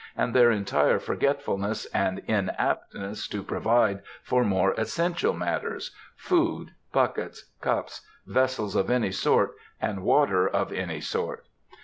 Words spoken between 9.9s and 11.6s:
water of any sort.